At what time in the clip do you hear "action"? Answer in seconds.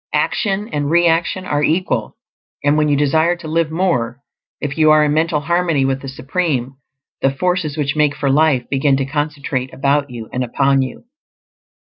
0.15-0.67